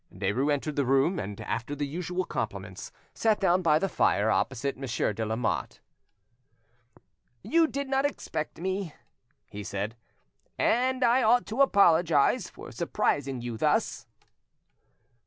[0.11, 4.75] Derues entered the room, and, after the usual compliments, sat down by the fire, opposite
[4.75, 5.79] Monsieur de Lamotte.
[7.43, 8.95] "You did not expect me,"
[9.45, 9.95] he said,
[10.57, 14.07] "and I ought to apologise for surprising you thus."